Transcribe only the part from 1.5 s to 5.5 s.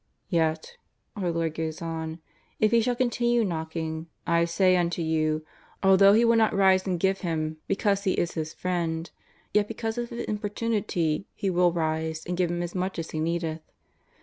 goes on, ''if he shall continue knocking, I say unto you,